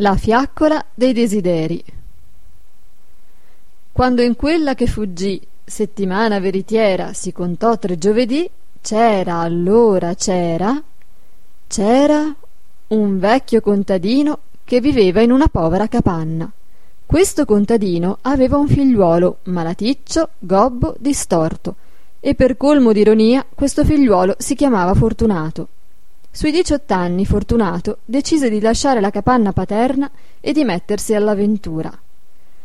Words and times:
La 0.00 0.16
fiaccola 0.16 0.82
dei 0.94 1.12
desideri 1.12 1.84
Quando 3.92 4.22
in 4.22 4.34
quella 4.34 4.74
che 4.74 4.86
fuggì 4.86 5.38
settimana 5.62 6.40
veritiera 6.40 7.12
si 7.12 7.32
contò 7.32 7.76
tre 7.76 7.98
giovedì, 7.98 8.48
c'era 8.80 9.40
allora 9.40 10.14
c'era 10.14 10.82
c'era 11.66 12.34
un 12.88 13.18
vecchio 13.18 13.60
contadino 13.60 14.38
che 14.64 14.80
viveva 14.80 15.20
in 15.20 15.32
una 15.32 15.48
povera 15.48 15.86
capanna. 15.86 16.50
Questo 17.04 17.44
contadino 17.44 18.18
aveva 18.22 18.56
un 18.56 18.68
figliuolo 18.68 19.40
malaticcio, 19.42 20.30
gobbo, 20.38 20.94
distorto, 20.98 21.74
e 22.20 22.34
per 22.34 22.56
colmo 22.56 22.92
d'ironia 22.92 23.44
questo 23.54 23.84
figliuolo 23.84 24.36
si 24.38 24.54
chiamava 24.54 24.94
Fortunato. 24.94 25.68
Sui 26.32 26.52
diciott'anni 26.52 27.26
Fortunato 27.26 27.98
decise 28.04 28.48
di 28.48 28.60
lasciare 28.60 29.00
la 29.00 29.10
capanna 29.10 29.52
paterna 29.52 30.10
e 30.40 30.52
di 30.52 30.64
mettersi 30.64 31.14
all'avventura. 31.14 31.90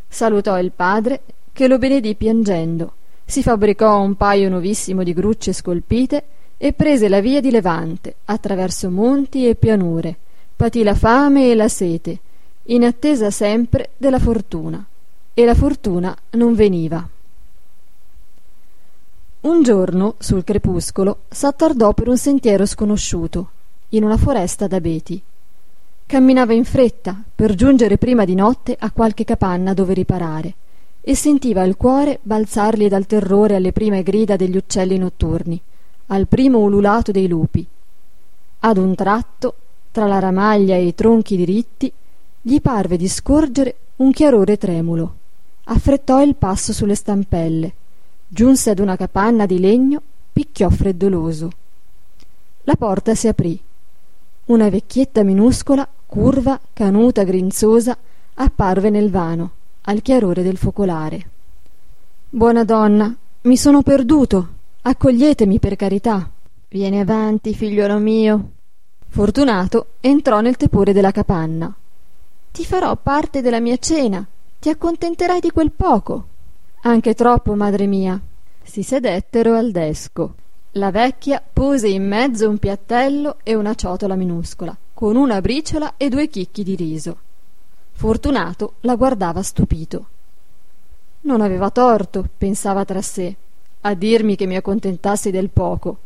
Salutò 0.07 0.59
il 0.59 0.71
padre, 0.71 1.21
che 1.51 1.67
lo 1.67 1.77
benedì 1.77 2.15
piangendo, 2.15 2.93
si 3.25 3.41
fabbricò 3.41 4.01
un 4.01 4.15
paio 4.15 4.49
nuovissimo 4.49 5.01
di 5.01 5.13
grucce 5.13 5.51
scolpite 5.51 6.23
e 6.57 6.73
prese 6.73 7.09
la 7.09 7.19
via 7.19 7.41
di 7.41 7.49
Levante, 7.49 8.17
attraverso 8.25 8.91
monti 8.91 9.47
e 9.47 9.55
pianure, 9.55 10.15
patì 10.55 10.83
la 10.83 10.93
fame 10.93 11.49
e 11.49 11.55
la 11.55 11.67
sete, 11.67 12.19
in 12.63 12.83
attesa 12.83 13.31
sempre 13.31 13.89
della 13.97 14.19
fortuna. 14.19 14.85
E 15.33 15.43
la 15.43 15.55
fortuna 15.55 16.15
non 16.31 16.53
veniva. 16.53 17.05
Un 19.41 19.63
giorno, 19.63 20.15
sul 20.19 20.43
crepuscolo, 20.43 21.17
s'attardò 21.27 21.93
per 21.93 22.07
un 22.07 22.17
sentiero 22.17 22.65
sconosciuto, 22.65 23.49
in 23.89 24.03
una 24.03 24.17
foresta 24.17 24.67
d'abeti. 24.67 25.21
Camminava 26.05 26.53
in 26.53 26.65
fretta 26.65 27.21
per 27.33 27.55
giungere 27.55 27.97
prima 27.97 28.25
di 28.25 28.35
notte 28.35 28.75
a 28.77 28.91
qualche 28.91 29.23
capanna 29.23 29.73
dove 29.73 29.93
riparare 29.93 30.53
e 31.01 31.15
sentiva 31.15 31.63
il 31.63 31.75
cuore 31.75 32.19
balzargli 32.21 32.87
dal 32.87 33.05
terrore 33.05 33.55
alle 33.55 33.71
prime 33.71 34.03
grida 34.03 34.35
degli 34.35 34.57
uccelli 34.57 34.97
notturni, 34.97 35.59
al 36.07 36.27
primo 36.27 36.59
ululato 36.59 37.11
dei 37.11 37.27
lupi. 37.27 37.65
Ad 38.59 38.77
un 38.77 38.95
tratto, 38.95 39.55
tra 39.91 40.07
la 40.07 40.19
ramaglia 40.19 40.75
e 40.75 40.85
i 40.85 40.95
tronchi 40.95 41.35
diritti, 41.35 41.91
gli 42.41 42.59
parve 42.61 42.97
di 42.97 43.07
scorgere 43.07 43.75
un 43.97 44.11
chiarore 44.11 44.57
tremulo. 44.57 45.15
Affrettò 45.65 46.21
il 46.21 46.35
passo 46.35 46.73
sulle 46.73 46.95
stampelle 46.95 47.73
giunse 48.27 48.71
ad 48.71 48.79
una 48.79 48.95
capanna 48.95 49.45
di 49.45 49.59
legno 49.59 50.01
picchiò 50.33 50.69
freddoloso 50.69 51.51
la 52.63 52.75
porta 52.75 53.13
si 53.13 53.27
aprì 53.27 53.57
una 54.45 54.69
vecchietta 54.69 55.23
minuscola 55.23 55.87
curva 56.05 56.59
canuta 56.71 57.23
grinzosa 57.23 57.97
apparve 58.35 58.89
nel 58.91 59.09
vano 59.09 59.51
al 59.87 60.01
chiarore 60.01 60.43
del 60.43 60.57
focolare. 60.57 61.29
Buona 62.29 62.63
donna 62.63 63.15
mi 63.41 63.57
sono 63.57 63.81
perduto. 63.81 64.49
Accoglietemi 64.81 65.59
per 65.59 65.75
carità. 65.75 66.29
Vieni 66.69 66.99
avanti 66.99 67.55
figliuolo 67.55 67.97
mio. 67.97 68.51
Fortunato 69.07 69.93
entrò 69.99 70.41
nel 70.41 70.57
tepore 70.57 70.93
della 70.93 71.11
capanna. 71.11 71.73
Ti 72.51 72.65
farò 72.65 72.95
parte 72.95 73.41
della 73.41 73.59
mia 73.59 73.77
cena. 73.77 74.25
Ti 74.59 74.69
accontenterai 74.69 75.39
di 75.39 75.51
quel 75.51 75.71
poco. 75.71 76.27
Anche 76.81 77.13
troppo, 77.15 77.55
madre 77.55 77.87
mia. 77.87 78.19
Si 78.61 78.83
sedettero 78.83 79.55
al 79.55 79.71
desco. 79.71 80.33
La 80.77 80.91
vecchia 80.91 81.41
pose 81.41 81.87
in 81.87 82.05
mezzo 82.05 82.49
un 82.49 82.57
piattello 82.57 83.37
e 83.43 83.55
una 83.55 83.75
ciotola 83.75 84.15
minuscola, 84.15 84.75
con 84.93 85.15
una 85.15 85.39
briciola 85.39 85.93
e 85.95 86.09
due 86.09 86.27
chicchi 86.27 86.63
di 86.63 86.75
riso. 86.75 87.17
Fortunato 87.93 88.73
la 88.81 88.95
guardava 88.95 89.41
stupito. 89.41 90.07
Non 91.21 91.39
aveva 91.39 91.69
torto, 91.69 92.27
pensava 92.37 92.83
tra 92.83 93.01
sé, 93.01 93.33
a 93.79 93.93
dirmi 93.93 94.35
che 94.35 94.47
mi 94.47 94.57
accontentassi 94.57 95.31
del 95.31 95.47
poco. 95.47 95.97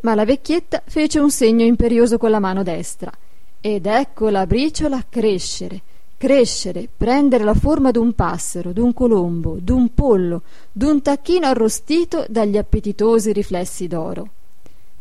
Ma 0.00 0.16
la 0.16 0.24
vecchietta 0.24 0.82
fece 0.84 1.20
un 1.20 1.30
segno 1.30 1.62
imperioso 1.62 2.18
con 2.18 2.32
la 2.32 2.40
mano 2.40 2.64
destra, 2.64 3.12
ed 3.60 3.86
ecco 3.86 4.28
la 4.28 4.44
briciola 4.44 5.04
crescere, 5.08 5.82
crescere, 6.20 6.86
prendere 6.94 7.44
la 7.44 7.54
forma 7.54 7.90
d'un 7.90 8.12
passero, 8.12 8.72
d'un 8.72 8.92
colombo, 8.92 9.56
d'un 9.58 9.94
pollo, 9.94 10.42
d'un 10.70 11.00
tacchino 11.00 11.46
arrostito 11.46 12.26
dagli 12.28 12.58
appetitosi 12.58 13.32
riflessi 13.32 13.86
d'oro. 13.86 14.28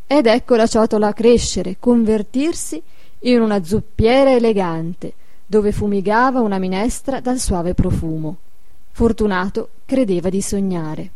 Ed 0.08 0.28
ecco 0.28 0.56
la 0.56 0.66
ciotola 0.66 1.12
crescere, 1.12 1.76
convertirsi 1.78 2.82
in 3.24 3.42
una 3.42 3.62
zuppiera 3.66 4.32
elegante, 4.32 5.12
dove 5.46 5.74
fumigava 5.74 6.40
una 6.40 6.58
minestra 6.58 7.20
dal 7.20 7.38
suave 7.38 7.74
profumo. 7.74 8.38
Fortunato 8.90 9.72
credeva 9.86 10.30
di 10.30 10.42
sognare. 10.42 11.10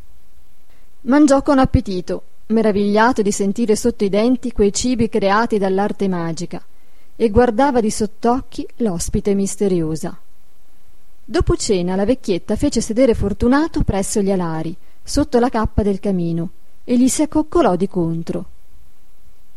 Mangiò 1.03 1.41
con 1.41 1.59
appetito, 1.59 2.23
meravigliato 2.47 3.21
di 3.21 3.31
sentire 3.31 3.77
sotto 3.77 4.03
i 4.03 4.09
denti 4.09 4.51
quei 4.51 4.73
cibi 4.73 5.07
creati 5.07 5.57
dall'arte 5.57 6.09
magica, 6.09 6.61
e 7.15 7.29
guardava 7.29 7.79
di 7.79 7.89
sottocchi 7.89 8.67
l'ospite 8.77 9.33
misteriosa. 9.33 10.17
Dopo 11.25 11.55
cena 11.55 11.95
la 11.95 12.05
vecchietta 12.05 12.55
fece 12.55 12.81
sedere 12.81 13.13
Fortunato 13.13 13.83
presso 13.83 14.21
gli 14.21 14.31
alari, 14.31 14.75
sotto 15.01 15.39
la 15.39 15.49
cappa 15.49 15.83
del 15.83 15.99
camino, 15.99 16.49
e 16.83 16.97
gli 16.97 17.07
si 17.07 17.21
accoccolò 17.21 17.75
di 17.75 17.87
contro. 17.87 18.45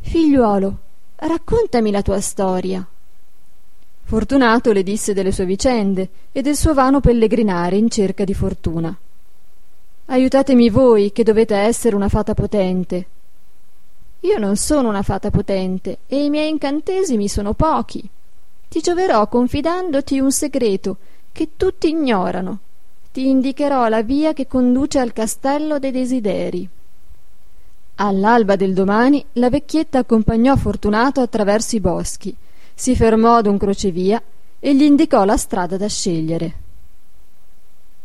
Figliuolo, 0.00 0.78
raccontami 1.17 1.91
la 1.91 2.03
tua 2.03 2.21
storia. 2.21 2.87
Fortunato 4.05 4.71
le 4.71 4.84
disse 4.84 5.12
delle 5.12 5.33
sue 5.33 5.47
vicende 5.47 6.09
e 6.31 6.43
del 6.43 6.55
suo 6.55 6.75
vano 6.75 7.00
pellegrinare 7.00 7.77
in 7.77 7.91
cerca 7.91 8.23
di 8.23 8.34
fortuna. 8.34 8.97
Aiutatemi 10.06 10.71
voi, 10.71 11.11
che 11.11 11.25
dovete 11.25 11.56
essere 11.56 11.97
una 11.97 12.09
fata 12.09 12.33
potente, 12.33 13.06
io 14.26 14.38
non 14.38 14.56
sono 14.56 14.88
una 14.88 15.03
fata 15.03 15.31
potente 15.31 15.98
e 16.09 16.25
i 16.25 16.31
miei 16.31 16.50
incantesimi 16.50 17.28
sono 17.28 17.54
pochi. 17.54 18.06
Ti 18.69 18.81
gioverò 18.81 19.28
confidandoti 19.28 20.19
un 20.19 20.32
segreto 20.32 20.97
che 21.31 21.50
tutti 21.56 21.88
ignorano. 21.88 22.59
Ti 23.12 23.28
indicherò 23.28 23.87
la 23.87 24.03
via 24.03 24.32
che 24.32 24.48
conduce 24.48 24.98
al 24.98 25.12
castello 25.12 25.78
dei 25.78 25.92
desideri. 25.92 26.69
All'alba 27.98 28.56
del 28.56 28.75
domani 28.75 29.25
la 29.34 29.48
vecchietta 29.48 30.00
accompagnò 30.00 30.56
Fortunato 30.56 31.20
attraverso 31.20 31.76
i 31.76 31.81
boschi, 31.81 32.37
si 32.75 32.97
fermò 32.97 33.37
ad 33.37 33.47
un 33.47 33.56
crocevia 33.56 34.20
e 34.58 34.75
gli 34.75 34.82
indicò 34.82 35.25
la 35.25 35.37
strada 35.37 35.76
da 35.76 35.87
scegliere. 35.87 36.54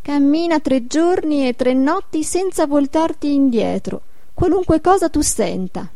Cammina 0.04 0.60
tre 0.60 0.86
giorni 0.86 1.48
e 1.48 1.56
tre 1.56 1.74
notti 1.74 2.24
senza 2.24 2.68
voltarti 2.68 3.34
indietro, 3.34 4.02
qualunque 4.34 4.80
cosa 4.82 5.10
tu 5.10 5.22
senta. 5.22 5.90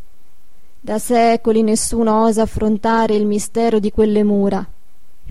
Da 0.85 1.00
secoli 1.00 1.63
nessuno 1.63 2.25
osa 2.25 2.44
affrontare 2.44 3.16
il 3.16 3.25
mistero 3.25 3.79
di 3.79 3.90
quelle 3.91 4.23
mura. 4.23 4.63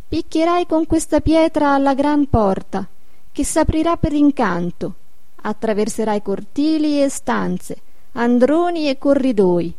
Picchierai 0.09 0.67
con 0.67 0.85
questa 0.85 1.21
pietra 1.21 1.75
alla 1.75 1.95
gran 1.95 2.29
porta, 2.29 2.85
che 3.31 3.45
s'aprirà 3.45 3.97
per 3.97 4.15
incanto. 4.15 4.95
Attraverserai 5.43 6.23
cortili 6.23 7.01
e 7.01 7.09
stanze, 7.09 7.77
androni 8.15 8.89
e 8.89 8.99
corridoi. 8.99 9.73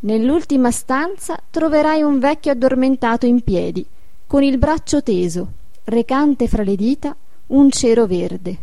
Nell'ultima 0.00 0.70
stanza 0.70 1.40
troverai 1.48 2.02
un 2.02 2.18
vecchio 2.18 2.52
addormentato 2.52 3.24
in 3.24 3.40
piedi, 3.40 3.86
con 4.26 4.42
il 4.42 4.58
braccio 4.58 5.02
teso, 5.02 5.48
recante 5.84 6.46
fra 6.46 6.62
le 6.62 6.76
dita 6.76 7.16
un 7.46 7.70
cero 7.70 8.06
verde. 8.06 8.58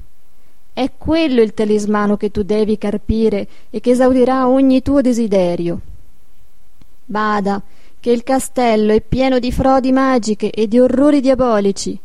È 0.71 0.87
quello 0.95 1.41
il 1.41 1.55
talismano 1.55 2.15
che 2.15 2.29
tu 2.29 2.43
devi 2.43 2.77
carpire 2.77 3.47
e 3.71 3.79
che 3.79 3.89
esaudirà 3.89 4.47
ogni 4.47 4.83
tuo 4.83 5.01
desiderio. 5.01 5.81
Bada, 7.09 7.59
che 7.99 8.11
il 8.11 8.21
castello 8.21 8.93
è 8.93 9.01
pieno 9.01 9.39
di 9.39 9.51
frodi 9.51 9.91
magiche 9.91 10.51
e 10.51 10.67
di 10.67 10.77
orrori 10.77 11.21
diabolici. 11.21 11.99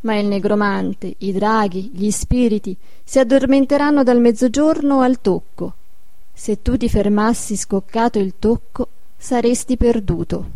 Ma 0.00 0.16
il 0.16 0.26
negromante, 0.26 1.14
i 1.18 1.30
draghi, 1.30 1.92
gli 1.94 2.10
spiriti 2.10 2.76
si 3.04 3.20
addormenteranno 3.20 4.02
dal 4.02 4.18
mezzogiorno 4.18 4.98
al 4.98 5.20
tocco. 5.20 5.74
Se 6.32 6.60
tu 6.60 6.76
ti 6.76 6.88
fermassi 6.88 7.56
scoccato 7.56 8.18
il 8.18 8.34
tocco, 8.40 8.88
saresti 9.16 9.76
perduto. 9.76 10.50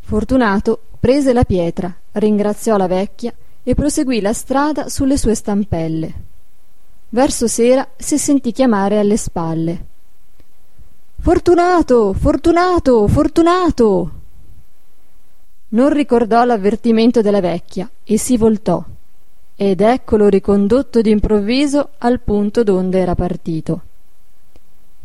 Fortunato 0.00 0.80
prese 0.98 1.34
la 1.34 1.44
pietra, 1.44 1.94
ringraziò 2.12 2.78
la 2.78 2.86
vecchia 2.86 3.34
e 3.62 3.74
proseguì 3.74 4.22
la 4.22 4.32
strada 4.32 4.88
sulle 4.88 5.18
sue 5.18 5.34
stampelle. 5.34 6.12
Verso 7.10 7.46
sera 7.46 7.86
si 7.98 8.16
sentì 8.16 8.52
chiamare 8.52 8.98
alle 8.98 9.18
spalle. 9.18 9.92
Fortunato, 11.24 12.12
fortunato, 12.12 13.08
fortunato. 13.08 14.10
Non 15.68 15.88
ricordò 15.88 16.44
l'avvertimento 16.44 17.22
della 17.22 17.40
vecchia 17.40 17.90
e 18.04 18.18
si 18.18 18.36
voltò, 18.36 18.84
ed 19.56 19.80
eccolo 19.80 20.28
ricondotto 20.28 21.00
d'improvviso 21.00 21.92
al 21.96 22.20
punto 22.20 22.62
donde 22.62 22.98
era 22.98 23.14
partito. 23.14 23.80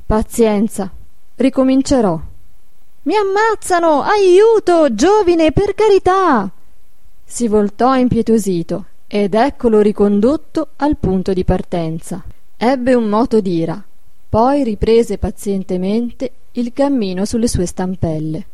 Pazienza, 0.06 0.92
ricomincerò. 1.38 2.20
Mi 3.04 3.16
ammazzano! 3.16 4.02
Aiuto, 4.02 4.94
giovine, 4.94 5.54
per 5.54 5.74
carità! 5.74 6.52
Si 7.24 7.48
voltò 7.48 7.96
impietosito 7.96 8.88
ed 9.08 9.36
eccolo 9.36 9.80
ricondotto 9.80 10.72
al 10.76 10.98
punto 10.98 11.32
di 11.32 11.46
partenza. 11.46 12.22
Ebbe 12.58 12.94
un 12.94 13.08
moto 13.08 13.40
d'ira, 13.40 13.82
poi 14.30 14.64
riprese 14.64 15.18
pazientemente 15.18 16.32
il 16.52 16.72
cammino 16.72 17.26
sulle 17.26 17.48
sue 17.48 17.66
stampelle. 17.66 18.46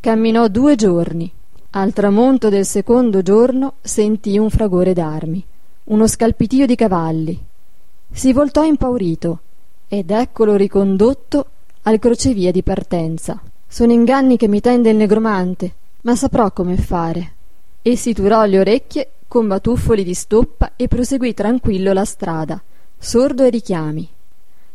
Camminò 0.00 0.48
due 0.48 0.76
giorni. 0.76 1.30
Al 1.70 1.92
tramonto 1.92 2.48
del 2.48 2.64
secondo 2.64 3.20
giorno 3.20 3.74
sentì 3.82 4.38
un 4.38 4.48
fragore 4.48 4.94
d'armi, 4.94 5.44
uno 5.84 6.06
scalpitio 6.06 6.64
di 6.64 6.74
cavalli. 6.74 7.38
Si 8.10 8.32
voltò 8.32 8.64
impaurito 8.64 9.40
ed 9.88 10.10
eccolo 10.10 10.56
ricondotto 10.56 11.46
al 11.82 11.98
crocevia 11.98 12.50
di 12.50 12.62
partenza. 12.62 13.38
Sono 13.66 13.92
inganni 13.92 14.38
che 14.38 14.48
mi 14.48 14.60
tende 14.60 14.88
il 14.88 14.96
negromante, 14.96 15.74
ma 16.02 16.16
saprò 16.16 16.50
come 16.52 16.78
fare. 16.78 17.32
E 17.82 17.96
si 17.96 18.14
turò 18.14 18.46
le 18.46 18.60
orecchie 18.60 19.10
con 19.28 19.46
batuffoli 19.46 20.02
di 20.02 20.14
stoppa 20.14 20.72
e 20.76 20.88
proseguì 20.88 21.34
tranquillo 21.34 21.92
la 21.92 22.06
strada, 22.06 22.62
sordo 22.96 23.42
ai 23.42 23.50
richiami. 23.50 24.08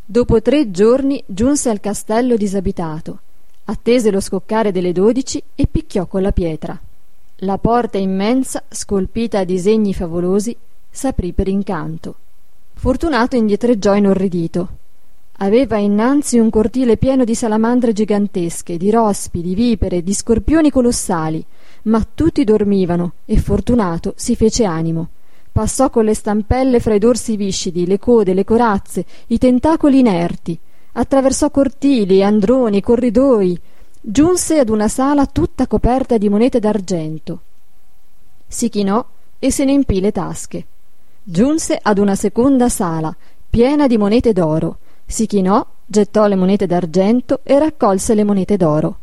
Dopo 0.06 0.42
tre 0.42 0.70
giorni 0.70 1.24
giunse 1.26 1.70
al 1.70 1.80
castello 1.80 2.36
disabitato, 2.36 3.20
attese 3.64 4.12
lo 4.12 4.20
scoccare 4.20 4.74
delle 4.74 4.92
dodici 4.92 5.42
e 5.56 5.66
picchiò 5.66 6.08
con 6.08 6.22
la 6.22 6.34
pietra. 6.34 6.78
La 7.38 7.58
porta 7.58 7.98
immensa, 7.98 8.64
scolpita 8.68 9.40
a 9.40 9.44
disegni 9.46 9.94
favolosi, 9.94 10.54
s'aprì 10.90 11.32
per 11.32 11.48
incanto. 11.48 12.16
Fortunato 12.74 13.38
indietreggiò 13.38 13.96
inorridito. 13.96 14.68
Aveva 15.38 15.78
innanzi 15.78 16.38
un 16.38 16.50
cortile 16.50 16.98
pieno 16.98 17.24
di 17.24 17.34
salamandre 17.34 17.94
gigantesche, 17.94 18.76
di 18.76 18.92
rospi, 18.92 19.42
di 19.42 19.56
vipere, 19.56 20.04
di 20.04 20.14
scorpioni 20.14 20.70
colossali, 20.70 21.44
ma 21.84 22.06
tutti 22.14 22.44
dormivano 22.44 23.14
e 23.24 23.38
Fortunato 23.38 24.14
si 24.18 24.36
fece 24.36 24.66
animo. 24.66 25.08
Passò 25.54 25.92
con 25.92 26.04
le 26.04 26.16
stampelle 26.16 26.80
fra 26.80 26.96
i 26.96 27.00
dorsi 27.00 27.36
viscidi, 27.38 27.86
le 27.86 28.00
code, 28.00 28.34
le 28.34 28.44
corazze, 28.44 29.06
i 29.28 29.38
tentacoli 29.38 30.00
inerti, 30.00 30.58
attraversò 30.94 31.52
cortili, 31.52 32.24
androni, 32.24 32.82
corridoi, 32.82 33.62
giunse 34.02 34.58
ad 34.58 34.70
una 34.70 34.88
sala 34.88 35.28
tutta 35.28 35.68
coperta 35.68 36.18
di 36.18 36.28
monete 36.28 36.60
d'argento. 36.60 37.40
Si 38.48 38.68
chinò 38.68 39.06
e 39.38 39.52
se 39.52 39.64
ne 39.64 39.74
empì 39.74 40.00
le 40.00 40.12
tasche. 40.12 40.66
Giunse 41.22 41.78
ad 41.80 42.00
una 42.00 42.16
seconda 42.16 42.68
sala, 42.68 43.16
piena 43.48 43.86
di 43.86 43.98
monete 43.98 44.34
d'oro. 44.34 44.78
Si 45.06 45.28
chinò, 45.28 45.64
gettò 45.86 46.26
le 46.26 46.36
monete 46.36 46.66
d'argento 46.66 47.42
e 47.44 47.60
raccolse 47.60 48.16
le 48.16 48.24
monete 48.24 48.58
d'oro. 48.58 48.98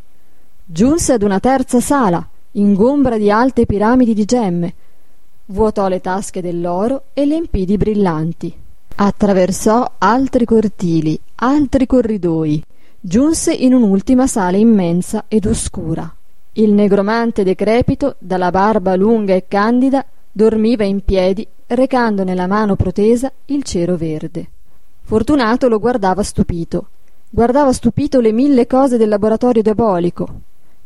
Giunse 0.64 1.12
ad 1.12 1.23
una 1.23 1.38
terza 1.38 1.79
sala, 1.79 2.29
ingombra 2.53 3.17
di 3.19 3.31
alte 3.31 3.67
piramidi 3.67 4.14
di 4.14 4.25
gemme. 4.25 4.75
Vuotò 5.50 5.88
le 5.88 6.00
tasche 6.00 6.41
dell'oro 6.41 7.06
e 7.12 7.26
le 7.26 7.35
empì 7.35 7.64
di 7.64 7.76
brillanti. 7.76 8.55
Attraversò 8.94 9.94
altri 9.99 10.44
cortili, 10.44 11.19
altri 11.37 11.87
corridoi, 11.87 12.62
giunse 13.00 13.52
in 13.52 13.75
un'ultima 13.75 14.29
sala 14.29 14.56
immensa 14.56 15.25
ed 15.26 15.47
oscura. 15.47 16.08
Il 16.52 16.73
negromante 16.73 17.43
decrepito, 17.43 18.14
dalla 18.19 18.52
barba 18.52 18.94
lunga 18.94 19.35
e 19.35 19.47
candida, 19.49 20.05
dormiva 20.31 20.85
in 20.85 21.05
piedi, 21.05 21.44
recando 21.67 22.23
nella 22.23 22.46
mano 22.46 22.76
protesa 22.76 23.32
il 23.46 23.64
cero 23.64 23.96
verde. 23.96 24.49
Fortunato 25.03 25.67
lo 25.67 25.81
guardava 25.81 26.23
stupito. 26.23 26.91
Guardava 27.29 27.73
stupito 27.73 28.20
le 28.20 28.31
mille 28.31 28.69
cose 28.69 28.96
del 28.96 29.08
laboratorio 29.08 29.62
diabolico. 29.62 30.29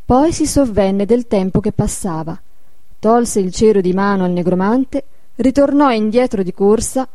Poi 0.03 0.31
si 0.31 0.47
sovvenne 0.47 1.05
del 1.05 1.27
tempo 1.27 1.59
che 1.59 1.71
passava. 1.71 2.39
Tolse 2.99 3.39
il 3.39 3.51
cero 3.51 3.81
di 3.81 3.93
mano 3.93 4.23
al 4.23 4.31
negromante, 4.31 5.03
ritornò 5.35 5.91
indietro 5.91 6.43
di 6.43 6.53
corsa, 6.53 7.07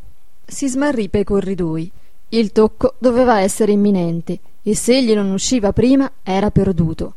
si 0.44 0.68
smarrì 0.68 1.08
per 1.08 1.20
i 1.22 1.24
corridoi. 1.24 1.90
Il 2.28 2.52
tocco 2.52 2.94
doveva 2.98 3.40
essere 3.40 3.72
imminente 3.72 4.38
e 4.62 4.74
se 4.74 4.96
egli 4.96 5.14
non 5.14 5.30
usciva 5.30 5.72
prima 5.72 6.10
era 6.22 6.50
perduto. 6.50 7.14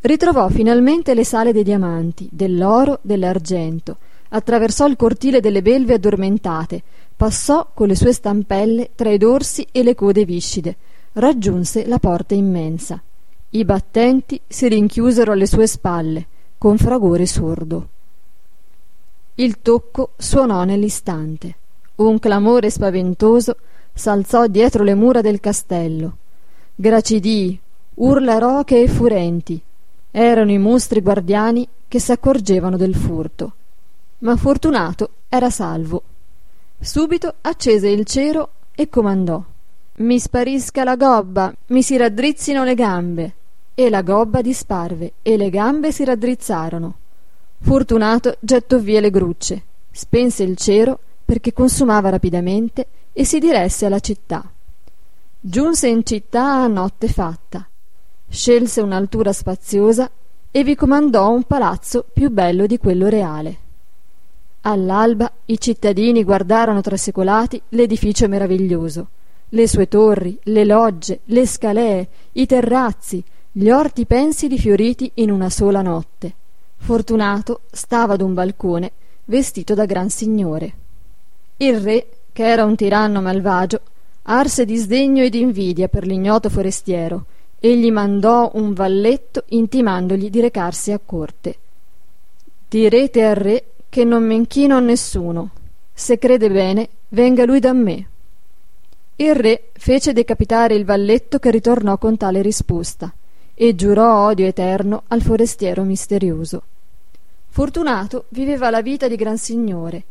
Ritrovò 0.00 0.48
finalmente 0.48 1.14
le 1.14 1.24
sale 1.24 1.52
dei 1.52 1.62
diamanti, 1.62 2.28
dell'oro, 2.30 2.98
dell'argento, 3.02 3.98
attraversò 4.30 4.86
il 4.88 4.96
cortile 4.96 5.40
delle 5.40 5.62
belve 5.62 5.94
addormentate, 5.94 6.82
passò 7.16 7.68
con 7.72 7.86
le 7.86 7.94
sue 7.94 8.12
stampelle 8.12 8.90
tra 8.94 9.10
i 9.10 9.18
dorsi 9.18 9.66
e 9.70 9.82
le 9.82 9.94
code 9.94 10.24
viscide, 10.24 10.76
raggiunse 11.12 11.86
la 11.86 11.98
porta 11.98 12.34
immensa. 12.34 13.00
I 13.50 13.64
battenti 13.64 14.40
si 14.46 14.66
rinchiusero 14.68 15.32
alle 15.32 15.46
sue 15.46 15.66
spalle, 15.66 16.26
con 16.62 16.78
fragore 16.78 17.26
sordo. 17.26 17.88
Il 19.34 19.62
tocco 19.62 20.10
suonò 20.16 20.62
nell'istante. 20.62 21.56
Un 21.96 22.20
clamore 22.20 22.70
spaventoso 22.70 23.56
s'alzò 23.92 24.46
dietro 24.46 24.84
le 24.84 24.94
mura 24.94 25.22
del 25.22 25.40
castello. 25.40 26.18
Gracidii, 26.76 27.58
urla 27.94 28.38
roche 28.38 28.80
e 28.80 28.86
furenti. 28.86 29.60
Erano 30.12 30.52
i 30.52 30.58
mostri 30.58 31.00
guardiani 31.00 31.66
che 31.88 31.98
s'accorgevano 31.98 32.76
del 32.76 32.94
furto. 32.94 33.54
Ma 34.18 34.36
Fortunato 34.36 35.10
era 35.28 35.50
salvo. 35.50 36.04
Subito 36.78 37.34
accese 37.40 37.88
il 37.88 38.04
cero 38.04 38.50
e 38.72 38.88
comandò: 38.88 39.42
Mi 39.96 40.20
sparisca 40.20 40.84
la 40.84 40.94
gobba, 40.94 41.52
mi 41.66 41.82
si 41.82 41.96
raddrizzino 41.96 42.62
le 42.62 42.74
gambe. 42.76 43.34
E 43.74 43.88
la 43.88 44.02
gobba 44.02 44.42
disparve 44.42 45.14
e 45.22 45.36
le 45.36 45.48
gambe 45.48 45.92
si 45.92 46.04
raddrizzarono. 46.04 46.94
Fortunato 47.60 48.36
gettò 48.40 48.78
via 48.78 49.00
le 49.00 49.10
grucce, 49.10 49.62
spense 49.90 50.42
il 50.42 50.56
cero 50.56 50.98
perché 51.24 51.52
consumava 51.52 52.10
rapidamente 52.10 52.86
e 53.12 53.24
si 53.24 53.38
diresse 53.38 53.86
alla 53.86 54.00
città. 54.00 54.50
Giunse 55.40 55.88
in 55.88 56.04
città 56.04 56.62
a 56.62 56.66
notte 56.66 57.08
fatta. 57.08 57.66
Scelse 58.28 58.80
un'altura 58.80 59.32
spaziosa 59.32 60.10
e 60.50 60.64
vi 60.64 60.74
comandò 60.74 61.30
un 61.30 61.44
palazzo 61.44 62.04
più 62.12 62.30
bello 62.30 62.66
di 62.66 62.78
quello 62.78 63.08
reale. 63.08 63.56
All'alba 64.62 65.32
i 65.46 65.58
cittadini 65.58 66.22
guardarono 66.22 66.82
trasecolati 66.82 67.60
l'edificio 67.70 68.28
meraviglioso, 68.28 69.08
le 69.48 69.66
sue 69.66 69.88
torri, 69.88 70.38
le 70.44 70.64
logge, 70.64 71.20
le 71.24 71.46
scalee, 71.46 72.08
i 72.32 72.46
terrazzi, 72.46 73.24
gli 73.54 73.68
orti 73.68 74.06
pensili 74.06 74.58
fioriti 74.58 75.10
in 75.16 75.30
una 75.30 75.50
sola 75.50 75.82
notte. 75.82 76.32
Fortunato 76.78 77.60
stava 77.70 78.14
ad 78.14 78.22
un 78.22 78.32
balcone 78.32 78.92
vestito 79.26 79.74
da 79.74 79.84
gran 79.84 80.08
signore. 80.08 80.72
Il 81.58 81.78
re, 81.78 82.06
che 82.32 82.46
era 82.46 82.64
un 82.64 82.74
tiranno 82.76 83.20
malvagio, 83.20 83.82
arse 84.22 84.64
di 84.64 84.76
sdegno 84.76 85.22
ed 85.22 85.34
invidia 85.34 85.88
per 85.88 86.06
l'ignoto 86.06 86.48
forestiero 86.48 87.26
e 87.60 87.76
gli 87.76 87.92
mandò 87.92 88.52
un 88.54 88.72
valletto 88.72 89.44
intimandogli 89.48 90.30
di 90.30 90.40
recarsi 90.40 90.90
a 90.90 90.98
corte. 91.04 91.56
Direte 92.70 93.22
al 93.22 93.34
re 93.34 93.64
che 93.90 94.04
non 94.04 94.24
m'inchino 94.24 94.76
a 94.76 94.80
nessuno. 94.80 95.50
Se 95.92 96.18
crede 96.18 96.48
bene, 96.48 96.88
venga 97.10 97.44
lui 97.44 97.60
da 97.60 97.74
me. 97.74 98.06
Il 99.16 99.34
re 99.34 99.64
fece 99.74 100.14
decapitare 100.14 100.74
il 100.74 100.86
valletto 100.86 101.38
che 101.38 101.50
ritornò 101.50 101.98
con 101.98 102.16
tale 102.16 102.40
risposta 102.40 103.12
e 103.54 103.74
giurò 103.74 104.26
odio 104.26 104.46
eterno 104.46 105.02
al 105.08 105.22
forestiero 105.22 105.82
misterioso. 105.82 106.62
Fortunato 107.48 108.24
viveva 108.28 108.70
la 108.70 108.82
vita 108.82 109.08
di 109.08 109.16
gran 109.16 109.38
signore 109.38 110.04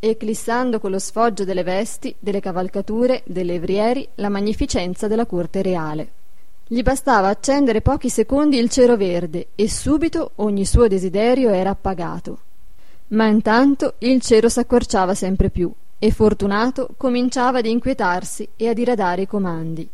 eclissando 0.00 0.78
con 0.78 0.90
lo 0.92 0.98
sfoggio 0.98 1.44
delle 1.44 1.64
vesti, 1.64 2.14
delle 2.18 2.40
cavalcature, 2.40 3.22
delle 3.26 3.54
evrieri, 3.54 4.06
la 4.16 4.28
magnificenza 4.28 5.08
della 5.08 5.26
corte 5.26 5.60
reale. 5.62 6.12
Gli 6.66 6.82
bastava 6.82 7.28
accendere 7.28 7.80
pochi 7.80 8.08
secondi 8.08 8.58
il 8.58 8.68
cero 8.68 8.96
verde 8.96 9.48
e 9.54 9.68
subito 9.68 10.32
ogni 10.36 10.64
suo 10.66 10.86
desiderio 10.86 11.50
era 11.50 11.70
appagato. 11.70 12.40
Ma 13.08 13.26
intanto 13.26 13.94
il 13.98 14.20
cero 14.20 14.48
s'accorciava 14.48 15.14
sempre 15.14 15.48
più 15.50 15.72
e 15.98 16.10
Fortunato 16.10 16.90
cominciava 16.96 17.58
ad 17.58 17.66
inquietarsi 17.66 18.48
e 18.54 18.68
a 18.68 18.74
diradare 18.74 19.22
i 19.22 19.26
comandi. 19.26 19.88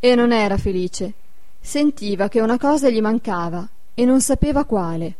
E 0.00 0.14
non 0.14 0.32
era 0.32 0.58
felice. 0.58 1.12
Sentiva 1.66 2.28
che 2.28 2.42
una 2.42 2.58
cosa 2.58 2.90
gli 2.90 3.00
mancava 3.00 3.66
e 3.94 4.04
non 4.04 4.20
sapeva 4.20 4.66
quale. 4.66 5.14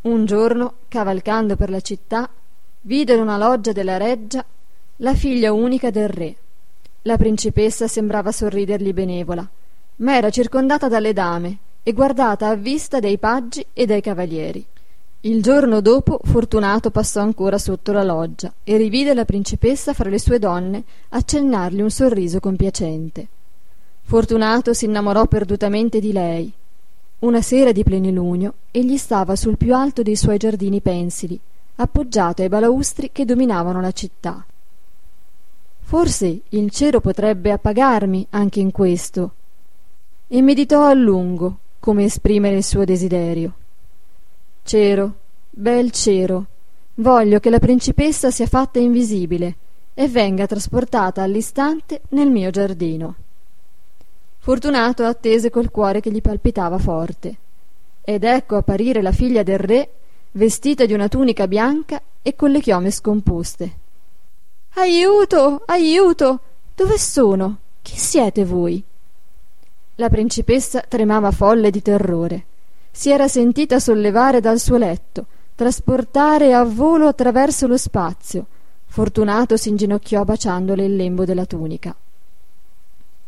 Un 0.00 0.24
giorno, 0.24 0.76
cavalcando 0.88 1.54
per 1.54 1.68
la 1.68 1.82
città, 1.82 2.28
vide 2.80 3.12
in 3.12 3.20
una 3.20 3.36
loggia 3.36 3.72
della 3.72 3.98
reggia 3.98 4.42
la 4.96 5.14
figlia 5.14 5.52
unica 5.52 5.90
del 5.90 6.08
re. 6.08 6.34
La 7.02 7.18
principessa 7.18 7.86
sembrava 7.86 8.32
sorridergli 8.32 8.94
benevola, 8.94 9.46
ma 9.96 10.16
era 10.16 10.30
circondata 10.30 10.88
dalle 10.88 11.12
dame 11.12 11.58
e 11.82 11.92
guardata 11.92 12.48
a 12.48 12.54
vista 12.54 12.98
dai 12.98 13.18
paggi 13.18 13.64
e 13.74 13.84
dai 13.84 14.00
cavalieri. 14.00 14.64
Il 15.20 15.42
giorno 15.42 15.82
dopo 15.82 16.20
Fortunato 16.24 16.90
passò 16.90 17.20
ancora 17.20 17.58
sotto 17.58 17.92
la 17.92 18.02
loggia 18.02 18.50
e 18.64 18.78
rivide 18.78 19.12
la 19.12 19.26
principessa 19.26 19.92
fra 19.92 20.08
le 20.08 20.18
sue 20.18 20.38
donne 20.38 20.82
accennargli 21.10 21.82
un 21.82 21.90
sorriso 21.90 22.40
compiacente. 22.40 23.28
Fortunato 24.08 24.72
si 24.72 24.86
innamorò 24.86 25.26
perdutamente 25.26 26.00
di 26.00 26.12
lei. 26.12 26.50
Una 27.18 27.42
sera 27.42 27.72
di 27.72 27.82
plenilunio 27.82 28.54
egli 28.70 28.96
stava 28.96 29.36
sul 29.36 29.58
più 29.58 29.74
alto 29.74 30.00
dei 30.00 30.16
suoi 30.16 30.38
giardini 30.38 30.80
pensili 30.80 31.38
appoggiato 31.74 32.40
ai 32.40 32.48
balaustri 32.48 33.10
che 33.12 33.26
dominavano 33.26 33.82
la 33.82 33.92
città. 33.92 34.42
Forse 35.80 36.40
il 36.48 36.70
cielo 36.70 37.00
potrebbe 37.00 37.52
appagarmi 37.52 38.28
anche 38.30 38.60
in 38.60 38.70
questo. 38.70 39.32
E 40.26 40.40
meditò 40.40 40.86
a 40.86 40.94
lungo 40.94 41.58
come 41.78 42.04
esprimere 42.04 42.56
il 42.56 42.64
suo 42.64 42.84
desiderio. 42.84 43.52
Cero 44.62 45.14
bel 45.50 45.90
cero 45.90 46.46
voglio 46.94 47.40
che 47.40 47.50
la 47.50 47.58
principessa 47.58 48.30
sia 48.30 48.46
fatta 48.46 48.78
invisibile 48.78 49.56
e 49.92 50.08
venga 50.08 50.46
trasportata 50.46 51.22
all'istante 51.22 52.00
nel 52.08 52.30
mio 52.30 52.48
giardino 52.48 53.14
fortunato 54.38 55.04
attese 55.04 55.50
col 55.50 55.70
cuore 55.70 56.00
che 56.00 56.10
gli 56.10 56.22
palpitava 56.22 56.78
forte. 56.78 57.36
Ed 58.02 58.24
ecco 58.24 58.56
apparire 58.56 59.02
la 59.02 59.12
figlia 59.12 59.42
del 59.42 59.58
re 59.58 59.90
vestita 60.32 60.86
di 60.86 60.92
una 60.92 61.08
tunica 61.08 61.46
bianca 61.46 62.00
e 62.22 62.34
con 62.34 62.50
le 62.50 62.60
chiome 62.60 62.90
scomposte. 62.90 63.76
Aiuto 64.74 65.62
aiuto! 65.66 66.40
Dove 66.74 66.98
sono? 66.98 67.58
Chi 67.82 67.96
siete 67.96 68.44
voi? 68.44 68.82
La 69.96 70.08
principessa 70.08 70.80
tremava 70.80 71.32
folle 71.32 71.70
di 71.70 71.82
terrore. 71.82 72.44
Si 72.90 73.10
era 73.10 73.26
sentita 73.26 73.80
sollevare 73.80 74.40
dal 74.40 74.60
suo 74.60 74.76
letto 74.76 75.26
trasportare 75.54 76.54
a 76.54 76.62
volo 76.62 77.08
attraverso 77.08 77.66
lo 77.66 77.76
spazio. 77.76 78.46
Fortunato 78.86 79.56
s'inginocchiò 79.56 80.24
baciandole 80.24 80.84
il 80.84 80.94
lembo 80.94 81.24
della 81.24 81.46
tunica 81.46 81.94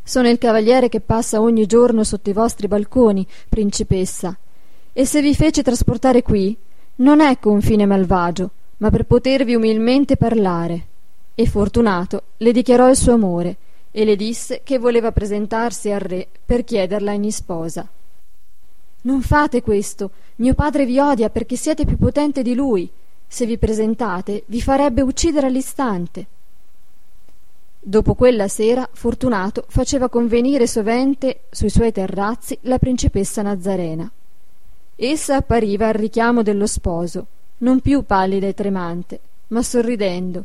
sono 0.03 0.29
il 0.29 0.39
cavaliere 0.39 0.89
che 0.89 1.01
passa 1.01 1.41
ogni 1.41 1.67
giorno 1.67 2.05
sotto 2.05 2.31
i 2.31 2.35
vostri 2.35 2.69
balconi 2.69 3.27
principessa. 3.49 4.37
E 4.93 5.05
se 5.05 5.21
vi 5.21 5.35
fece 5.35 5.63
trasportare 5.63 6.23
qui 6.23 6.57
non 6.97 7.21
è 7.21 7.39
con 7.39 7.61
fine 7.61 7.87
malvagio 7.87 8.51
ma 8.81 8.91
per 8.91 9.05
potervi 9.05 9.55
umilmente 9.55 10.17
parlare. 10.17 10.87
E 11.35 11.47
fortunato 11.47 12.23
le 12.39 12.53
dichiarò 12.53 12.89
il 12.91 12.97
suo 12.97 13.13
amore 13.13 13.57
e 13.91 14.05
le 14.05 14.17
disse 14.17 14.61
che 14.63 14.79
voleva 14.79 15.13
presentarsi 15.13 15.91
al 15.91 16.01
re 16.01 16.27
per 16.45 16.65
chiederla 16.65 17.13
in 17.13 17.25
isposa. 17.25 17.89
Non 19.03 19.23
fate 19.23 19.63
questo 19.63 20.11
mio 20.37 20.55
padre 20.55 20.85
vi 20.85 20.99
odia 20.99 21.31
perché 21.31 21.57
siete 21.57 21.85
più 21.85 21.97
potente 21.97 22.43
di 22.43 22.55
lui. 22.55 22.91
Se 23.27 23.47
vi 23.47 23.59
presentate 23.59 24.43
vi 24.47 24.61
farebbe 24.61 25.03
uccidere 25.03 25.47
all'istante 25.47 26.27
dopo 27.83 28.15
quella 28.15 28.47
sera 28.47 28.87
fortunato 28.93 29.65
faceva 29.69 30.11
convenire 30.11 30.67
sovente 30.67 31.45
sui 31.51 31.71
suoi 31.71 31.93
terrazzi 31.93 32.59
la 32.63 32.79
principessa 32.79 33.41
nazarena. 33.41 34.11
Essa 34.95 35.37
appariva 35.37 35.89
al 35.89 35.95
richiamo 35.95 36.43
dello 36.43 36.67
sposo 36.67 37.27
non 37.59 37.81
più 37.81 38.05
pallida 38.05 38.47
e 38.47 38.55
tremante 38.55 39.21
ma 39.49 39.63
sorridendo 39.63 40.45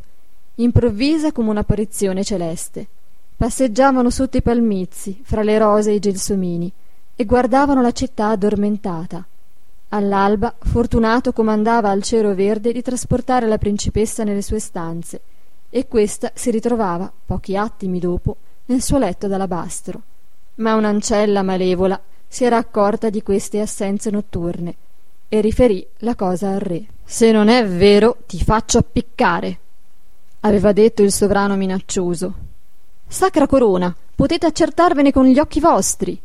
improvvisa 0.55 1.33
come 1.33 1.49
un'apparizione 1.49 2.23
celeste. 2.23 2.87
Passeggiavano 3.35 4.09
sotto 4.09 4.37
i 4.37 4.41
palmizi 4.41 5.19
fra 5.21 5.43
le 5.43 5.57
rose 5.57 5.91
e 5.91 5.95
i 5.95 5.99
gelsomini 5.99 6.71
e 7.15 7.25
guardavano 7.25 7.81
la 7.81 7.91
città 7.91 8.29
addormentata. 8.29 9.25
All'alba 9.89 10.55
fortunato 10.57 11.33
comandava 11.33 11.89
al 11.89 12.01
cero 12.01 12.33
verde 12.33 12.71
di 12.71 12.81
trasportare 12.81 13.47
la 13.47 13.57
principessa 13.57 14.23
nelle 14.23 14.41
sue 14.41 14.59
stanze 14.59 15.21
e 15.75 15.89
questa 15.89 16.31
si 16.33 16.51
ritrovava 16.51 17.11
pochi 17.25 17.57
attimi 17.57 17.99
dopo 17.99 18.37
nel 18.67 18.81
suo 18.81 18.97
letto 18.97 19.27
d'alabastro. 19.27 20.01
Ma 20.55 20.73
un'ancella 20.75 21.43
malevola 21.43 22.01
si 22.25 22.45
era 22.45 22.55
accorta 22.55 23.09
di 23.09 23.21
queste 23.21 23.59
assenze 23.59 24.09
notturne 24.09 24.73
e 25.27 25.41
riferì 25.41 25.85
la 25.97 26.15
cosa 26.15 26.51
al 26.51 26.61
re. 26.61 26.85
Se 27.03 27.29
non 27.33 27.49
è 27.49 27.67
vero 27.67 28.19
ti 28.25 28.41
faccio 28.41 28.77
appiccare 28.77 29.59
aveva 30.39 30.71
detto 30.71 31.03
il 31.03 31.11
sovrano 31.11 31.57
minaccioso. 31.57 32.33
Sacra 33.05 33.45
corona 33.45 33.93
potete 34.15 34.45
accertarvene 34.45 35.11
con 35.11 35.25
gli 35.25 35.39
occhi 35.39 35.59
vostri. 35.59 36.17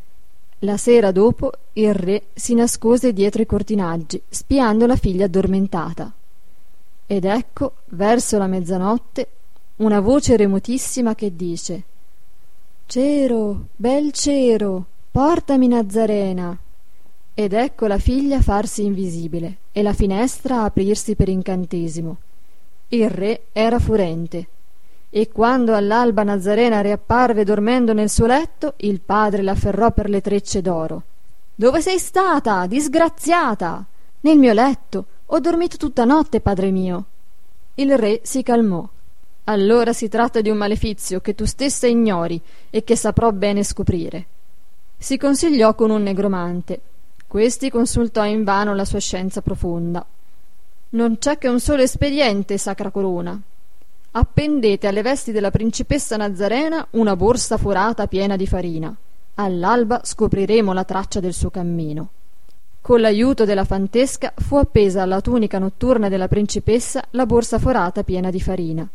La 0.61 0.76
sera 0.76 1.11
dopo 1.11 1.50
il 1.73 1.92
re 1.92 2.26
si 2.35 2.54
nascose 2.54 3.12
dietro 3.12 3.42
i 3.42 3.47
cortinaggi 3.47 4.23
spiando 4.28 4.87
la 4.87 4.95
figlia 4.95 5.25
addormentata. 5.25 6.12
Ed 7.04 7.25
ecco 7.25 7.73
verso 7.87 8.38
la 8.38 8.47
mezzanotte 8.47 9.26
una 9.80 10.00
voce 10.00 10.37
remotissima 10.37 11.14
che 11.14 11.34
dice 11.34 11.82
Cero, 12.87 13.66
bel 13.76 14.12
Cero, 14.12 14.84
portami 15.10 15.68
Nazarena. 15.68 16.56
Ed 17.32 17.52
ecco 17.52 17.87
la 17.87 17.99
figlia 17.99 18.42
farsi 18.42 18.84
invisibile 18.84 19.56
e 19.72 19.82
la 19.82 19.94
finestra 19.94 20.64
aprirsi 20.64 21.14
per 21.14 21.28
incantesimo. 21.28 22.16
Il 22.88 23.08
re 23.08 23.44
era 23.52 23.78
furente 23.78 24.49
e 25.08 25.30
quando 25.30 25.75
all'alba 25.75 26.25
Nazarena 26.25 26.80
riapparve 26.80 27.44
dormendo 27.44 27.94
nel 27.94 28.10
suo 28.10 28.26
letto, 28.26 28.75
il 28.78 29.00
padre 29.00 29.42
l'afferrò 29.42 29.92
per 29.92 30.10
le 30.10 30.20
trecce 30.20 30.60
d'oro. 30.60 31.02
Dove 31.54 31.80
sei 31.80 31.99
stata, 31.99 32.66
disgraziata? 32.66 33.84
Nel 34.20 34.37
mio 34.37 34.52
letto. 34.52 35.06
Ho 35.26 35.38
dormito 35.38 35.76
tutta 35.78 36.04
notte, 36.04 36.40
padre 36.40 36.70
mio. 36.70 37.04
Il 37.76 37.96
re 37.96 38.20
si 38.25 38.42
calmò 38.42 38.87
allora 39.50 39.92
si 39.92 40.09
tratta 40.09 40.40
di 40.40 40.49
un 40.49 40.57
malefizio 40.57 41.21
che 41.21 41.35
tu 41.35 41.45
stessa 41.45 41.88
ignori 41.88 42.40
e 42.71 42.85
che 42.85 42.95
saprò 42.95 43.33
bene 43.33 43.64
scoprire. 43.64 44.26
Si 44.97 45.16
consigliò 45.16 45.75
con 45.75 45.90
un 45.90 46.02
negromante. 46.02 46.80
Questi 47.26 47.69
consultò 47.69 48.25
invano 48.25 48.75
la 48.75 48.85
sua 48.85 49.00
scienza 49.00 49.42
profonda. 49.42 50.07
Non 50.90 51.19
c'è 51.19 51.38
che 51.38 51.49
un 51.49 51.59
solo 51.59 51.83
espediente, 51.83 52.59
sacra 52.59 52.90
corona. 52.90 53.40
Appendete 54.12 54.87
alle 54.87 55.02
vesti 55.02 55.33
della 55.33 55.50
principessa 55.50 56.16
Nazarena 56.16 56.87
una 56.90 57.16
borsa 57.16 57.57
forata 57.57 58.07
piena 58.07 58.37
di 58.37 58.47
farina. 58.47 58.95
All'alba 59.35 60.00
scopriremo 60.04 60.73
la 60.73 60.85
traccia 60.85 61.19
del 61.19 61.33
suo 61.33 61.50
cammino. 61.50 62.09
Con 62.80 63.00
l'aiuto 63.00 63.45
della 63.45 63.64
fantesca 63.64 64.33
fu 64.37 64.57
appesa 64.57 65.02
alla 65.02 65.21
tunica 65.21 65.59
notturna 65.59 66.09
della 66.09 66.28
principessa 66.28 67.04
la 67.11 67.26
borsa 67.26 67.59
forata 67.59 68.04
piena 68.04 68.30
di 68.30 68.40
farina 68.40 68.88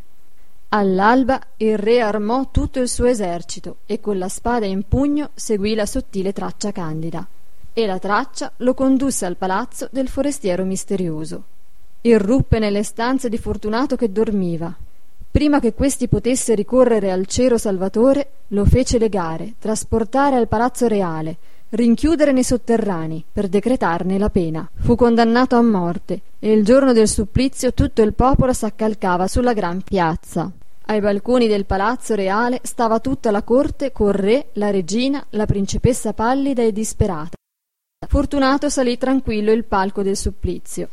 all'alba 0.69 1.39
il 1.57 1.77
re 1.77 2.01
armò 2.01 2.49
tutto 2.51 2.79
il 2.79 2.89
suo 2.89 3.05
esercito 3.05 3.77
e 3.85 3.99
con 3.99 4.17
la 4.17 4.29
spada 4.29 4.65
in 4.65 4.87
pugno 4.87 5.29
seguì 5.33 5.75
la 5.75 5.85
sottile 5.85 6.33
traccia 6.33 6.71
candida. 6.71 7.25
E 7.73 7.85
la 7.85 7.99
traccia 7.99 8.51
lo 8.57 8.73
condusse 8.73 9.25
al 9.25 9.35
palazzo 9.35 9.87
del 9.91 10.07
forestiero 10.07 10.63
misterioso. 10.63 11.43
Irruppe 12.01 12.59
nelle 12.59 12.83
stanze 12.83 13.29
di 13.29 13.37
fortunato 13.37 13.95
che 13.95 14.11
dormiva. 14.11 14.73
Prima 15.31 15.59
che 15.59 15.73
questi 15.73 16.07
potesse 16.07 16.55
ricorrere 16.55 17.11
al 17.11 17.25
cero 17.25 17.57
salvatore 17.57 18.29
lo 18.49 18.63
fece 18.63 18.97
legare 18.97 19.55
trasportare 19.59 20.37
al 20.37 20.47
palazzo 20.47 20.87
reale 20.87 21.37
rinchiudere 21.69 22.31
nei 22.31 22.43
sotterranei 22.43 23.23
per 23.31 23.47
decretarne 23.47 24.17
la 24.17 24.29
pena 24.29 24.69
fu 24.75 24.95
condannato 24.95 25.55
a 25.55 25.61
morte 25.61 26.21
e 26.39 26.51
il 26.51 26.63
giorno 26.63 26.93
del 26.93 27.07
supplizio 27.07 27.73
tutto 27.73 28.01
il 28.01 28.13
popolo 28.13 28.53
s'accalcava 28.53 29.27
sulla 29.27 29.53
gran 29.53 29.81
piazza 29.81 30.51
ai 30.87 30.99
balconi 30.99 31.47
del 31.47 31.65
palazzo 31.65 32.13
reale 32.13 32.59
stava 32.63 32.99
tutta 32.99 33.31
la 33.31 33.41
corte 33.41 33.91
col 33.91 34.13
re, 34.13 34.49
la 34.53 34.69
regina, 34.69 35.25
la 35.31 35.45
principessa 35.45 36.13
pallida 36.13 36.61
e 36.61 36.71
disperata. 36.71 37.35
Fortunato 38.07 38.69
salì 38.69 38.97
tranquillo 38.97 39.51
il 39.51 39.63
palco 39.63 40.03
del 40.03 40.15
supplizio. 40.15 40.89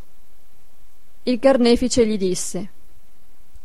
Il 1.24 1.38
carnefice 1.38 2.06
gli 2.06 2.16
disse 2.16 2.70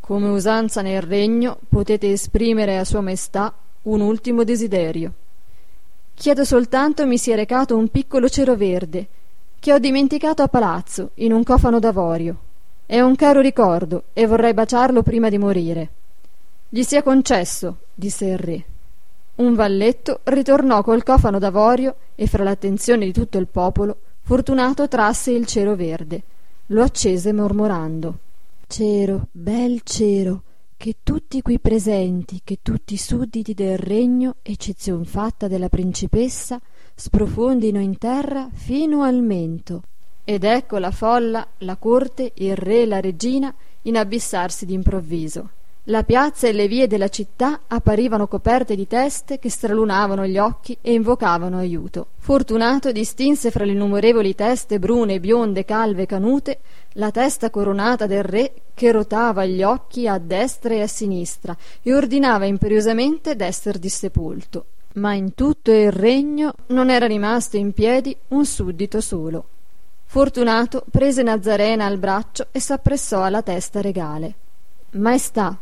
Come 0.01 0.27
usanza 0.27 0.81
nel 0.81 1.01
regno 1.01 1.59
potete 1.69 2.11
esprimere 2.11 2.77
a 2.77 2.83
Sua 2.83 3.01
Maestà 3.01 3.53
un 3.83 4.01
ultimo 4.01 4.43
desiderio. 4.43 5.13
Chiedo 6.19 6.43
soltanto 6.43 7.05
mi 7.05 7.19
sia 7.19 7.35
recato 7.35 7.77
un 7.77 7.89
piccolo 7.89 8.27
cero 8.27 8.55
verde 8.55 9.07
che 9.59 9.71
ho 9.71 9.77
dimenticato 9.77 10.41
a 10.41 10.47
palazzo 10.47 11.11
in 11.15 11.31
un 11.31 11.43
cofano 11.43 11.77
d'avorio. 11.77 12.39
È 12.87 12.99
un 12.99 13.15
caro 13.15 13.39
ricordo 13.39 14.05
e 14.13 14.25
vorrei 14.25 14.55
baciarlo 14.55 15.03
prima 15.03 15.29
di 15.29 15.37
morire. 15.37 15.89
Gli 16.69 16.81
sia 16.81 17.03
concesso, 17.03 17.81
disse 17.93 18.25
il 18.25 18.37
re. 18.39 18.65
Un 19.35 19.53
valletto 19.53 20.21
ritornò 20.23 20.81
col 20.81 21.03
cofano 21.03 21.37
d'avorio 21.37 21.95
e 22.15 22.25
fra 22.25 22.43
l'attenzione 22.43 23.05
di 23.05 23.13
tutto 23.13 23.37
il 23.37 23.45
popolo 23.45 23.97
Fortunato 24.23 24.87
trasse 24.87 25.29
il 25.29 25.45
cero 25.45 25.75
verde. 25.75 26.23
Lo 26.67 26.81
accese 26.81 27.31
mormorando. 27.31 28.17
Cero, 28.65 29.27
bel 29.31 29.81
cero, 29.83 30.41
che 30.77 30.97
tutti 31.01 31.41
qui 31.41 31.59
presenti, 31.59 32.41
che 32.43 32.59
tutti 32.61 32.93
i 32.93 32.97
sudditi 32.97 33.53
del 33.53 33.77
regno, 33.77 34.35
eccezion 34.43 35.03
fatta 35.05 35.47
della 35.47 35.69
principessa, 35.69 36.61
sprofondino 36.95 37.79
in 37.79 37.97
terra 37.97 38.47
fino 38.53 39.01
al 39.01 39.21
mento. 39.21 39.81
Ed 40.23 40.43
ecco 40.43 40.77
la 40.77 40.91
folla, 40.91 41.45
la 41.59 41.77
corte, 41.77 42.31
il 42.35 42.55
re 42.55 42.83
e 42.83 42.85
la 42.85 43.01
regina 43.01 43.53
inabissarsi 43.81 44.65
d'improvviso 44.65 45.49
La 45.89 46.03
piazza 46.03 46.49
e 46.49 46.51
le 46.51 46.67
vie 46.67 46.85
della 46.85 47.07
città 47.07 47.61
apparivano 47.65 48.27
coperte 48.27 48.75
di 48.75 48.87
teste 48.87 49.39
che 49.39 49.49
stralunavano 49.49 50.27
gli 50.27 50.37
occhi 50.37 50.77
e 50.81 50.91
invocavano 50.91 51.57
aiuto. 51.57 52.07
Fortunato 52.17 52.91
distinse 52.91 53.51
fra 53.51 53.63
le 53.63 53.71
innumerevoli 53.71 54.35
teste 54.35 54.79
brune, 54.79 55.21
bionde, 55.21 55.63
calve, 55.63 56.05
canute, 56.05 56.59
la 56.95 57.09
testa 57.09 57.49
coronata 57.49 58.05
del 58.05 58.23
re 58.23 58.51
che 58.73 58.91
rotava 58.91 59.45
gli 59.45 59.63
occhi 59.63 60.09
a 60.09 60.17
destra 60.17 60.73
e 60.73 60.81
a 60.81 60.87
sinistra 60.87 61.55
e 61.81 61.93
ordinava 61.93 62.43
imperiosamente 62.43 63.37
d'esser 63.37 63.77
dissepolto. 63.77 64.65
Ma 64.95 65.13
in 65.13 65.35
tutto 65.35 65.71
il 65.71 65.93
regno 65.93 66.53
non 66.67 66.89
era 66.89 67.07
rimasto 67.07 67.55
in 67.55 67.71
piedi 67.71 68.13
un 68.29 68.45
suddito 68.45 68.99
solo. 68.99 69.45
Fortunato 70.03 70.83
prese 70.91 71.23
Nazarena 71.23 71.85
al 71.85 71.97
braccio 71.97 72.47
e 72.51 72.59
s'appressò 72.59 73.23
alla 73.23 73.41
testa 73.41 73.79
regale. 73.79 74.33
Maestà, 74.91 75.57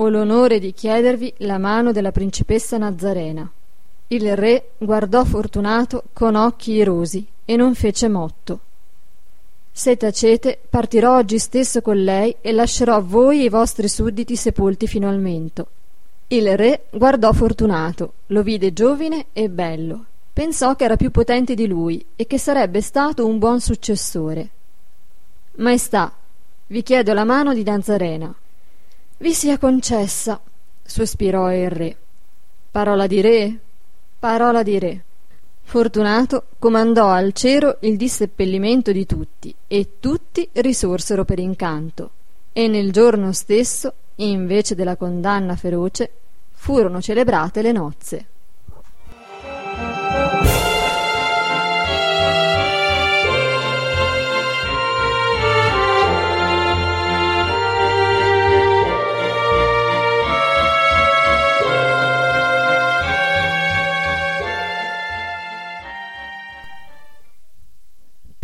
ho 0.00 0.08
l'onore 0.08 0.60
di 0.60 0.72
chiedervi 0.72 1.34
la 1.38 1.58
mano 1.58 1.90
della 1.90 2.12
principessa 2.12 2.78
Nazarena. 2.78 3.50
Il 4.08 4.36
re 4.36 4.70
guardò 4.78 5.24
Fortunato 5.24 6.04
con 6.12 6.36
occhi 6.36 6.72
irosi 6.72 7.26
e 7.44 7.56
non 7.56 7.74
fece 7.74 8.08
motto. 8.08 8.60
Se 9.72 9.96
tacete, 9.96 10.58
partirò 10.70 11.16
oggi 11.16 11.38
stesso 11.38 11.82
con 11.82 12.02
lei 12.02 12.36
e 12.40 12.52
lascerò 12.52 13.02
voi 13.02 13.40
e 13.40 13.44
i 13.44 13.48
vostri 13.48 13.88
sudditi 13.88 14.36
sepolti 14.36 14.86
fino 14.86 15.08
al 15.08 15.18
mento. 15.18 15.66
Il 16.28 16.56
re 16.56 16.84
guardò 16.90 17.32
Fortunato, 17.32 18.12
lo 18.26 18.42
vide 18.42 18.72
giovine 18.72 19.26
e 19.32 19.48
bello. 19.48 20.04
Pensò 20.32 20.76
che 20.76 20.84
era 20.84 20.96
più 20.96 21.10
potente 21.10 21.54
di 21.54 21.66
lui 21.66 22.04
e 22.14 22.26
che 22.28 22.38
sarebbe 22.38 22.80
stato 22.82 23.26
un 23.26 23.38
buon 23.38 23.60
successore. 23.60 24.48
Maestà, 25.56 26.12
vi 26.68 26.82
chiedo 26.84 27.12
la 27.14 27.24
mano 27.24 27.52
di 27.52 27.64
Nazarena. 27.64 28.32
Vi 29.20 29.34
sia 29.34 29.58
concessa, 29.58 30.40
sospirò 30.80 31.52
il 31.52 31.70
re. 31.70 31.96
Parola 32.70 33.08
di 33.08 33.20
re? 33.20 33.58
Parola 34.16 34.62
di 34.62 34.78
re. 34.78 35.02
Fortunato 35.64 36.44
comandò 36.60 37.08
al 37.08 37.32
cero 37.32 37.78
il 37.80 37.96
disseppellimento 37.96 38.92
di 38.92 39.06
tutti, 39.06 39.52
e 39.66 39.94
tutti 39.98 40.48
risorsero 40.52 41.24
per 41.24 41.40
incanto, 41.40 42.10
e 42.52 42.68
nel 42.68 42.92
giorno 42.92 43.32
stesso, 43.32 43.92
invece 44.16 44.76
della 44.76 44.94
condanna 44.94 45.56
feroce, 45.56 46.10
furono 46.52 47.00
celebrate 47.00 47.60
le 47.60 47.72
nozze. 47.72 48.26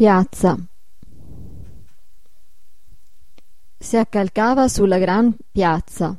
Piazza. 0.04 0.58
Si 3.78 3.96
accalcava 3.96 4.68
sulla 4.68 4.98
gran 4.98 5.34
piazza. 5.50 6.14